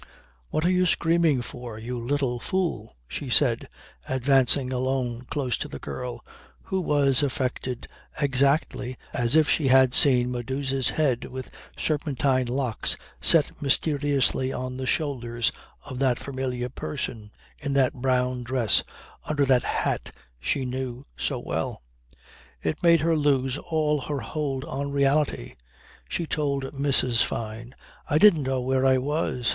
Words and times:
"What 0.49 0.65
are 0.65 0.71
you 0.71 0.87
screaming 0.87 1.43
for, 1.43 1.77
you 1.77 1.99
little 1.99 2.39
fool?" 2.39 2.95
she 3.07 3.29
said 3.29 3.69
advancing 4.09 4.73
alone 4.73 5.27
close 5.29 5.57
to 5.57 5.67
the 5.67 5.77
girl 5.77 6.25
who 6.63 6.81
was 6.81 7.21
affected 7.21 7.85
exactly 8.19 8.97
as 9.13 9.35
if 9.35 9.47
she 9.47 9.67
had 9.67 9.93
seen 9.93 10.31
Medusa's 10.31 10.89
head 10.89 11.25
with 11.25 11.51
serpentine 11.77 12.47
locks 12.47 12.97
set 13.21 13.61
mysteriously 13.61 14.51
on 14.51 14.75
the 14.77 14.87
shoulders 14.87 15.51
of 15.85 15.99
that 15.99 16.17
familiar 16.17 16.69
person, 16.69 17.29
in 17.59 17.73
that 17.73 17.93
brown 17.93 18.41
dress, 18.41 18.83
under 19.25 19.45
that 19.45 19.61
hat 19.61 20.09
she 20.39 20.65
knew 20.65 21.05
so 21.15 21.37
well. 21.37 21.83
It 22.63 22.81
made 22.81 23.01
her 23.01 23.15
lose 23.15 23.55
all 23.59 24.01
her 24.01 24.21
hold 24.21 24.65
on 24.65 24.91
reality. 24.91 25.53
She 26.09 26.25
told 26.25 26.63
Mrs. 26.73 27.21
Fyne: 27.23 27.75
"I 28.09 28.17
didn't 28.17 28.41
know 28.41 28.61
where 28.61 28.83
I 28.83 28.97
was. 28.97 29.47